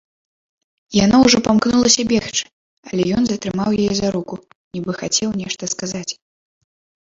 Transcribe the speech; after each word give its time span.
Яна 1.05 1.17
ўжо 1.25 1.37
памкнулася 1.47 2.05
бегчы, 2.13 2.45
але 2.89 3.03
ён 3.19 3.23
затрымаў 3.33 3.69
яе 3.85 3.93
за 4.01 4.09
руку, 4.19 4.41
нібы 4.73 4.91
хацеў 5.05 5.29
нешта 5.45 5.73
сказаць. 5.77 6.07